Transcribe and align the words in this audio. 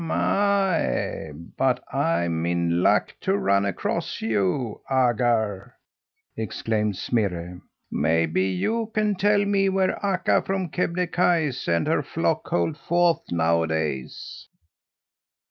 "My, 0.03 1.31
but 1.59 1.83
I'm 1.93 2.43
in 2.47 2.81
luck 2.81 3.15
to 3.21 3.37
run 3.37 3.65
across 3.65 4.19
you, 4.19 4.81
Agar!" 4.89 5.75
exclaimed 6.35 6.97
Smirre. 6.97 7.61
"Maybe 7.91 8.45
you 8.47 8.89
can 8.95 9.13
tell 9.13 9.45
me 9.45 9.69
where 9.69 10.03
Akka 10.03 10.41
from 10.41 10.69
Kebnekaise 10.69 11.67
and 11.67 11.85
her 11.85 12.01
flock 12.01 12.47
hold 12.47 12.79
forth 12.79 13.21
nowadays?" 13.31 14.47